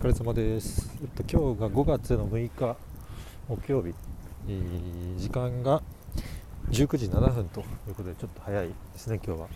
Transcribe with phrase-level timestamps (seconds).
[0.00, 2.74] 疲れ様です、えっと、今日が5月の6日
[3.48, 3.92] 木曜日、
[4.48, 5.82] えー、時間が
[6.70, 9.48] 19時7分ということでちょっと早いですね今日は、は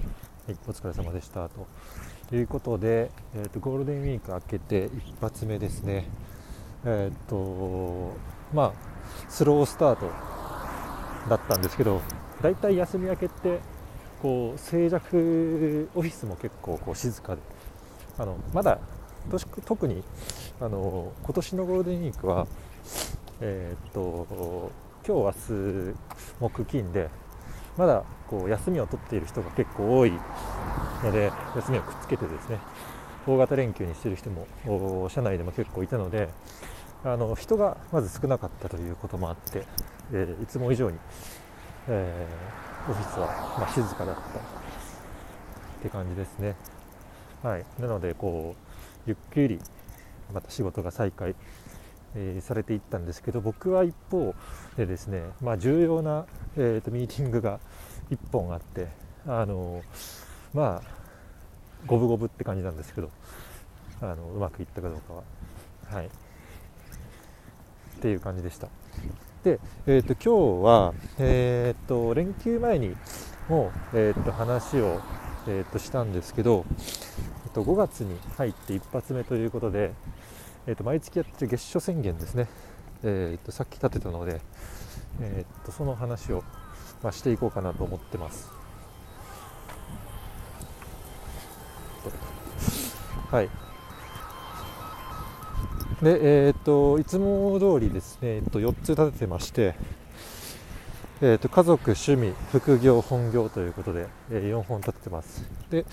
[0.51, 1.49] い、お疲れ様でした。
[1.49, 6.05] ということで、えーと、ゴールデンウィーク明けて一発目ですね。
[6.85, 8.13] えっ、と
[8.53, 8.73] まあ
[9.31, 10.11] スロースタート
[11.31, 12.03] だったんですけど
[12.43, 13.61] だいたい休み明けって
[14.21, 17.41] こう静寂オフィスも結構こう静かで
[18.19, 18.79] あのまだ
[19.65, 20.03] 特に
[20.61, 22.47] あの今年のゴールデンウィークは、
[23.41, 24.71] えー、っと
[25.07, 25.39] 今日、
[26.41, 27.09] 明日、木、金で
[27.77, 30.13] まだこう休みを取っている人が結構多い
[31.03, 32.59] ので休みをくっつけてですね
[33.27, 36.29] 大型連休にしている人も社内でも結構いたので
[37.05, 39.67] あの人がまず少なかったということもあって、
[40.13, 40.99] えー、いつも以上に、
[41.89, 43.27] えー、オフィスは、
[43.59, 44.25] まあ、静かだったっ
[45.83, 46.55] て感じですね。
[47.43, 48.74] はい、なのでこう
[49.07, 49.59] ゆっくり
[50.33, 51.35] また仕事が再開、
[52.15, 54.35] えー、されていったんですけど僕は一方
[54.77, 57.61] でですね、まあ、重要な、えーと、ミーティングが
[58.11, 58.89] 1本あって
[59.27, 59.83] あの
[60.53, 61.05] まあ
[61.87, 63.11] 五分五分って感じなんですけど
[64.01, 65.23] あのうまくいったかどうかは。
[65.87, 66.07] はい。
[66.07, 66.11] っ
[68.01, 68.69] ていう感じでした。
[69.45, 72.97] で、えーと、今日は、えーと、連休前に
[73.49, 75.01] も、えー、と話を、
[75.47, 76.65] えー、としたんですけど
[77.55, 79.93] と5月に入って一発目ということで、
[80.67, 82.49] えー、と毎月やってる月初宣言ですね、
[83.05, 84.41] えー、とさっき立てたので、
[85.21, 86.43] えー、とその話を、
[87.03, 88.51] まあ、していこうかなと思ってます。
[93.31, 93.49] はい。
[96.03, 99.75] で、えっ、ー、と、いつも通りですね、えっ、と、4つ立ててまして、
[101.21, 105.43] えーと、家族、趣味、副業、本業ということで、えー、4本立ててます。
[105.71, 105.87] で、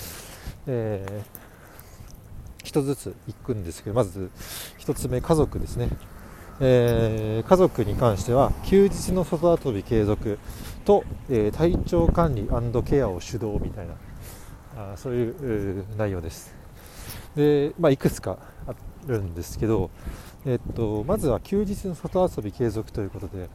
[0.67, 1.40] えー
[2.63, 4.29] 1つずついくんですけどまず
[4.79, 5.89] 1つ目家族ですね、
[6.59, 10.39] えー、家族に関しては休日の外遊び継続
[10.85, 12.47] と、えー、体調管理
[12.83, 13.93] ケアを主導みたいな
[14.93, 16.55] あそういう内容です。
[17.35, 18.37] で、まあ、いくつか
[18.67, 18.73] あ
[19.07, 19.89] るんですけど、
[20.45, 23.49] えっと、まずは休日の外遊び継続ということで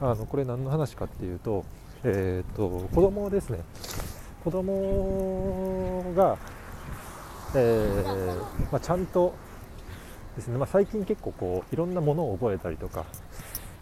[0.00, 1.64] あのこれ何の話かっていうと,、
[2.04, 3.60] えー、っと子供ですね。
[4.44, 6.38] 子供が
[7.54, 8.36] えー、
[8.70, 9.34] まあ、ちゃんと
[10.36, 13.06] ですね、まあ、最近結構こういろんなものを覚えたりとか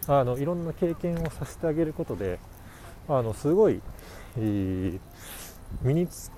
[0.07, 2.39] あのいろんな経験をさせてあげることで
[3.09, 3.81] あのすごい、
[4.37, 4.99] えー、
[5.81, 6.31] 身につ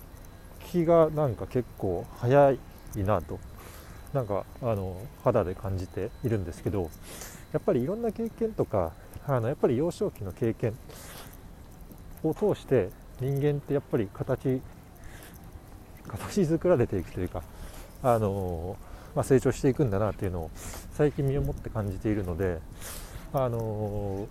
[0.71, 2.59] きがなんか結構早い
[2.97, 3.39] なと
[4.13, 6.89] なんかあの肌で感じているんですけど
[7.53, 8.91] やっぱりいろんな経験とか
[9.27, 10.75] あのやっぱり幼少期の経験
[12.23, 14.61] を通して人間ってやっぱり形
[16.09, 17.43] 形作られていくというか、
[18.03, 18.75] あの
[19.15, 20.51] まあ、成長していくんだなっていうのを
[20.93, 22.59] 最近身をもって感じているので、
[23.33, 24.27] あの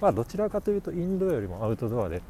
[0.00, 2.22] まあ、どちらかというとインドよりもアウトドアで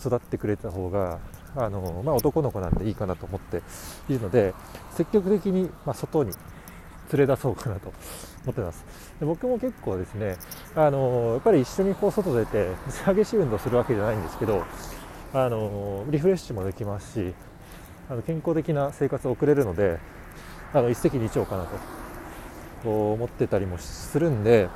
[0.00, 1.18] 育ってくれた方が、
[1.56, 3.62] あのまあ、男の子なんでいいかなと思って
[4.08, 4.54] いるので
[4.92, 6.32] 積極的に、ま外に
[7.12, 7.92] 連れ出そうかなと
[8.44, 8.84] 思ってます。
[9.18, 10.36] で僕も結構ですね、
[10.74, 12.70] あのやっぱり一緒にこう外出て
[13.06, 14.62] 激しい運動するわけじゃないんですけど、
[15.32, 17.34] あのリフレッシュもできますし
[18.10, 19.98] あの健康的な生活を送れるので
[20.72, 21.66] あの一石二鳥かな
[22.82, 24.68] と思ってたりもするんで、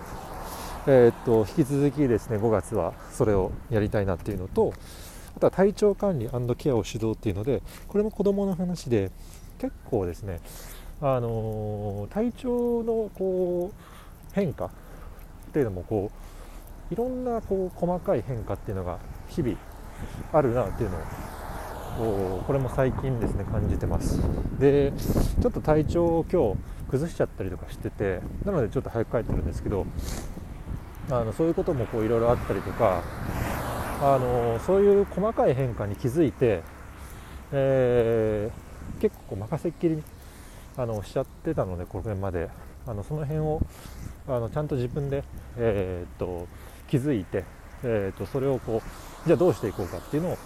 [0.87, 4.75] えー、っと引き続きですね5月はそれをやりたいなっていうのと
[5.37, 9.11] あとは体調管理ケアを指導っていうのでこれも子どもの話で
[9.59, 10.41] 結構ですね
[11.01, 14.71] あの体調のこう変化っ
[15.53, 16.11] ていうのもこ
[16.91, 19.57] ういろんなこう細かい変化っていうのが日々
[20.33, 21.01] あるなっていうのを
[21.99, 24.21] これも最近ですね感じてます。
[24.59, 24.93] で
[25.41, 29.87] ちょっと体調を今日崩しちゃったりとかしててなのでちょっと早く帰ってるんですけど
[31.11, 33.03] あのそういうこともいろいろあったりとか
[34.01, 36.63] あのそういう細かい変化に気づいて、
[37.53, 40.03] えー、結構任せっきり
[40.77, 42.49] あのしちゃってたのでこれまで。
[42.87, 43.61] あのその辺を
[44.27, 45.23] あのちゃんと自分で、
[45.57, 46.49] えー、っと
[46.89, 47.45] 気づいて、
[47.85, 50.39] えー、っとそれをこうじゃあどうしていこうかっていうのを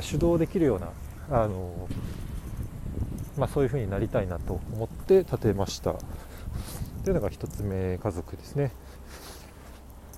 [0.00, 1.88] 主導できるようなあの、
[3.36, 5.94] まあ、そういう風になりたいなと思って立てました。
[7.04, 8.72] というのが1つ目家族ですね。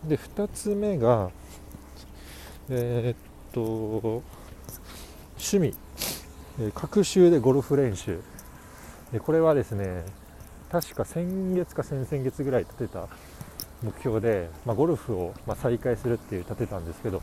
[0.05, 1.31] で2つ目が
[2.69, 3.17] えー、っ
[3.53, 4.23] と
[5.39, 5.75] 趣味。
[6.75, 8.21] 各週でゴルフ練習。
[9.13, 10.05] でこれはですね
[10.71, 13.07] 確か先月か先々月ぐらい立てた
[13.83, 17.23] 目標で、まあ、ゴルフをま再開するっていう立てたんですけど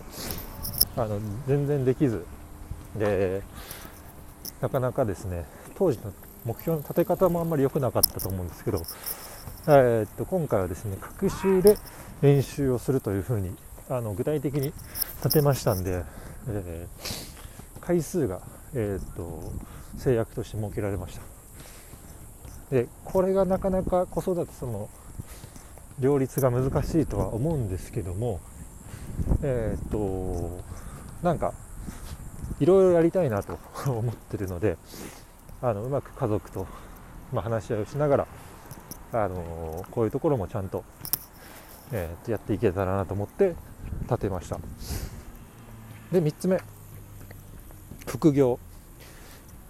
[0.95, 2.25] あの全然できず
[2.97, 3.41] で
[4.61, 5.45] なかなかですね
[5.75, 6.13] 当時の
[6.45, 8.81] 目標の立て方もあんまり良くなかったと思うんですけど、
[9.67, 11.77] えー、っと今回はですね各週で
[12.21, 13.55] 練習をするというふうに
[13.89, 14.73] あの具体的に
[15.23, 16.03] 立てましたんで、
[16.47, 18.41] えー、回数が、
[18.73, 19.51] えー、っと
[19.97, 21.21] 制約として設けられました。
[22.71, 24.89] でこれがなかなか子育てとの
[25.99, 28.39] 両立が難しいとは思うんですけども
[29.43, 30.61] えっと
[31.21, 31.53] なんか
[32.61, 33.57] いろいろやりたいなと
[33.89, 34.77] 思ってるので
[35.61, 36.67] あのうまく家族と、
[37.33, 38.27] ま、話し合いをしながら
[39.13, 40.83] あのこういうところもちゃんと、
[41.91, 43.55] えー、やっていけたらなと思って
[44.03, 44.57] 立てました。
[46.11, 46.61] で3つ目。
[48.07, 48.59] 副業、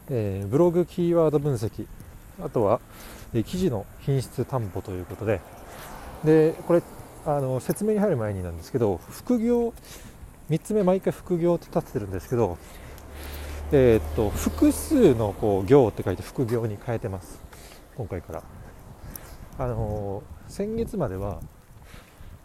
[0.10, 1.88] えー、ブログキーワード分析。
[2.44, 2.80] あとは、
[3.34, 5.42] えー、記事の品質担保ということで。
[6.24, 6.84] でこれ
[7.26, 9.74] あの説明に入る前になんですけど副業
[10.52, 12.58] 3つ目毎回副業って立ててるんですけど
[13.72, 17.42] えー、っと複数のこう行って書いて副業に変えてます。
[17.96, 18.44] 今回から。
[19.58, 21.40] あの先月までは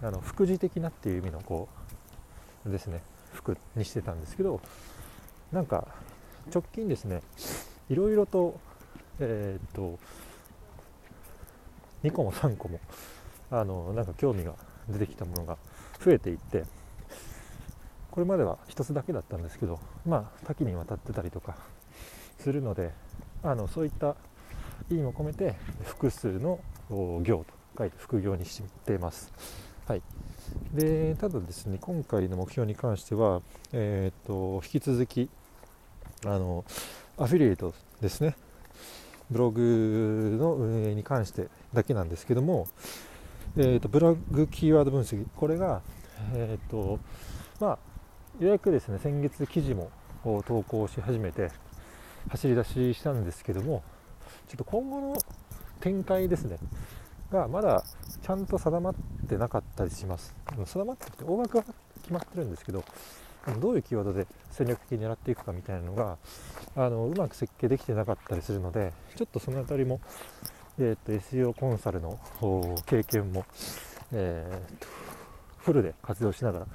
[0.02, 1.68] あの副次的なっていう意味のこ
[2.64, 3.00] うですね
[3.32, 4.60] 服にしてたんですけど
[5.50, 5.88] なんか
[6.52, 7.22] 直近ですね
[7.88, 8.60] いろいろと
[9.18, 9.98] えー、っと
[12.04, 12.78] 2個も3個も
[13.50, 14.54] あのなんか興味が
[14.88, 15.56] 出てきたものが
[16.04, 16.64] 増えていって
[18.16, 21.54] これまでは1つだけだったんですけどまあ多岐にわたってたりとか
[22.38, 22.92] するので
[23.42, 24.16] あのそういった
[24.90, 25.54] 意味も込めて
[25.84, 26.58] 複数の
[26.88, 27.44] 行と
[27.76, 29.30] 書いて副業にしています。
[29.86, 30.02] はい、
[30.72, 33.42] でただですね今回の目標に関しては、
[33.74, 35.28] えーと、引き続き
[36.24, 36.64] あの
[37.18, 38.34] アフィリエイトですね。
[39.30, 42.66] ブログの運営に関してだけなんですけども、
[43.58, 45.26] えーと、ブログキーワード分析。
[45.36, 45.82] これが、
[46.32, 46.98] えーと
[47.60, 47.78] まあ、
[48.38, 49.90] ようやくですね先月記事も
[50.22, 51.50] 投稿し始めて
[52.28, 53.82] 走り出ししたんですけども
[54.46, 55.16] ちょっと今後の
[55.80, 56.58] 展開ですね
[57.32, 57.82] がまだ
[58.22, 58.94] ちゃんと定まっ
[59.26, 60.34] てなかったりします。
[60.66, 61.64] 定まってて大枠は
[62.02, 62.84] 決まってるんですけど
[63.58, 66.18] どういうキーワードで戦略的に狙っていくかみたいなのが
[66.76, 70.00] あのうまく設計できてなかったりするのでちょっとその辺りも、
[70.78, 72.18] えーと、SEO コンサルの
[72.84, 73.46] 経験も、
[74.12, 75.06] えー
[75.66, 76.66] フルで活用しながら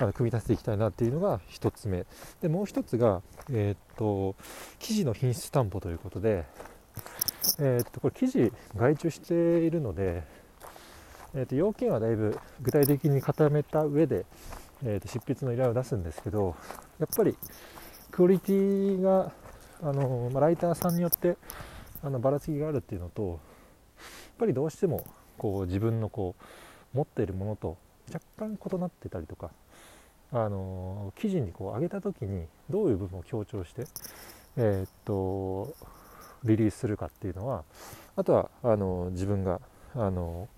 [0.00, 2.06] あの組み立てていきたいなっていうのが1つ目。
[2.40, 3.20] でもう1つが、
[3.50, 4.34] え、っと
[4.78, 6.46] 生地の品質担保ということで、
[7.58, 10.24] え、っとこれ生地外注しているので、
[11.34, 14.24] え、っと要件はだいぶ具体的に固めた上で、
[14.82, 16.56] えー、と執筆の依頼を出すんですけど
[16.98, 17.36] やっぱり
[18.10, 19.30] クオリティが
[19.82, 21.36] あの、ま、ライターさんによって
[22.02, 23.38] あのばらつきがあるっていうのとやっ
[24.38, 25.04] ぱりどうしても
[25.36, 26.34] こう自分のこ
[26.94, 27.76] う持っているものと
[28.12, 29.50] 若干異なってたりとか
[30.32, 33.84] あの記事にこう上げた時にどういう部分を強調して、
[34.56, 35.74] えー、っと
[36.44, 37.64] リリースするかっていうのは
[38.16, 39.60] あとはあの自分が
[39.94, 40.48] あの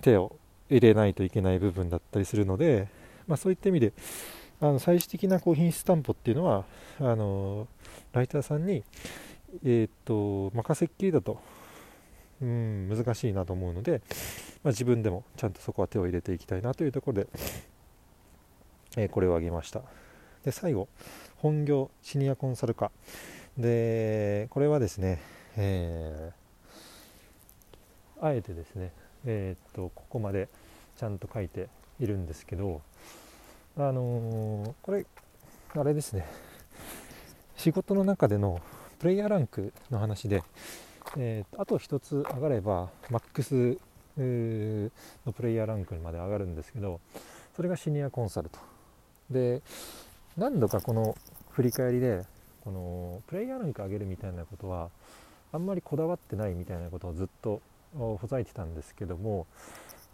[0.00, 0.36] 手を
[0.68, 2.88] 入れないといけない部分だったりするので、
[3.26, 3.92] まあ、そういった意味で
[4.60, 6.64] あの最終的なこう品質担保っていうのは
[7.00, 7.66] あの
[8.12, 8.84] ライターさんに、
[9.64, 11.40] えー、っと任せっきりだと
[12.40, 14.02] うん難しいなと思うので、
[14.62, 17.28] まあ、自分でもちゃんとそこは手を入れていきたいなというところで
[18.96, 19.82] え、これを挙げました。
[20.44, 20.88] で最後
[21.36, 22.90] 本業シニアコンサル化
[23.58, 25.20] でこれはですね、
[25.56, 28.92] えー、あえてですね
[29.26, 30.48] えー、っとここまで
[30.96, 32.80] ちゃんと書いているんですけど
[33.76, 35.04] あのー、これ
[35.76, 36.26] あれですね
[37.56, 38.60] 仕事の中での
[38.98, 40.42] プレイヤーランクの話で、
[41.18, 43.78] えー、あと1つ上がればマックス
[44.16, 47.00] のプレイヤーランクまで上がるんですけど
[47.54, 48.69] それがシニアコンサルと。
[49.30, 49.62] で
[50.36, 51.16] 何度かこの
[51.50, 52.24] 振り返りで
[52.64, 54.90] このプレイヤーランク上げるみたいなことは
[55.52, 57.60] あんまりこだわってないみたいなことをずっと
[57.94, 59.46] ほざいてたんですけども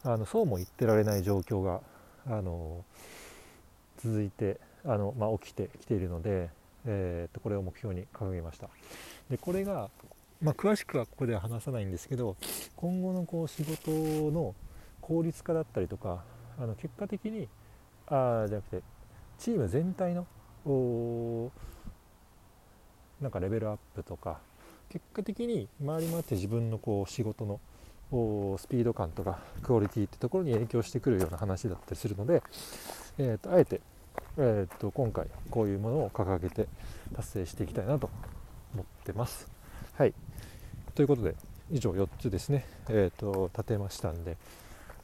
[0.03, 1.81] あのそうも言ってられない状況が
[2.27, 2.85] あの
[3.99, 6.51] 続いてあの、まあ、起きてきているので、
[6.87, 8.69] えー、とこれを目標に掲げました。
[9.31, 9.91] でこれが、
[10.41, 12.37] まあ、詳しくはここでは話さないんですけど
[12.77, 13.91] 今後のこう仕事
[14.31, 14.55] の
[15.01, 16.23] 効率化だったりとか
[16.59, 17.49] あの結果的に
[18.07, 18.83] あじゃなくて
[19.38, 20.26] チーム全体の
[23.21, 24.38] なんかレベルアップとか
[24.88, 27.61] 結果的に回り回って自分のこう仕事の
[28.59, 32.43] スピード感とかクオリティってところに影響してくるような話だったりするので、
[33.19, 33.81] えーと、あえて、
[34.38, 36.69] えーと、今回こういうものを掲げて
[37.14, 38.11] 達成していきたいなと
[38.75, 39.50] 思ってます。
[39.95, 40.14] はい。
[40.95, 41.35] ということで
[41.71, 44.37] 以上4つですね、えーと、立てましたんで、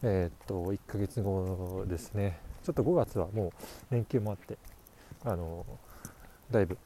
[0.03, 2.52] えー、と1ヶ月後ですね。
[2.65, 3.53] ちょっと5月はも
[3.91, 4.57] う連休もあって
[5.25, 5.67] あの
[6.51, 6.79] だいぶ、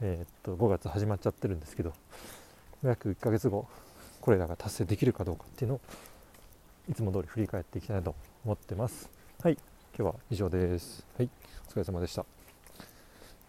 [0.00, 1.92] えー、っと5月始まっちゃってるんですけど
[2.82, 3.66] 約1ヶ月後
[4.20, 5.80] これらが達成できるかどうかっていうのを
[6.90, 9.08] いつも通り振り返っていきたいと思ってます。
[9.42, 9.58] はい
[9.96, 11.06] 今日は以上です。
[11.16, 11.30] はい
[11.68, 12.41] お疲れ様でした。